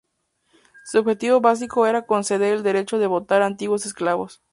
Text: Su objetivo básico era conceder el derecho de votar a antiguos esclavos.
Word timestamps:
Su 0.83 0.97
objetivo 0.97 1.41
básico 1.41 1.85
era 1.85 2.07
conceder 2.07 2.55
el 2.55 2.63
derecho 2.63 2.97
de 2.97 3.05
votar 3.05 3.43
a 3.43 3.45
antiguos 3.45 3.85
esclavos. 3.85 4.41